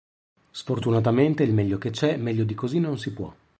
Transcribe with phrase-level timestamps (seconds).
[0.49, 3.31] Sfortunatamente il meglio che c'è, meglio di così non si può".